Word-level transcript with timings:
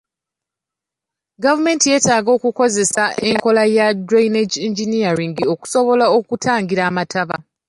Gavumenti 1.43 1.85
yeetaaga 1.91 2.29
okukozesa 2.37 3.03
enkola 3.29 3.63
ya 3.77 3.85
drainage 4.07 4.55
engineering 4.67 5.35
okusobola 5.53 6.05
okutangira 6.17 6.83
amataba. 6.89 7.37